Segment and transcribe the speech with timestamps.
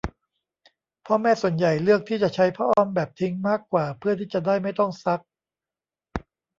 [1.05, 5.19] พ่อแม่ส่วนใหญ่เลือกที่จะใช้ผ้าอ้อมแบบทิ้งมากกว่าเพื่อที่จะได้ไม่ต้องซัก